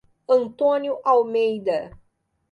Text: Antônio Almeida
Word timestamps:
Antônio 0.27 0.99
Almeida 1.05 1.95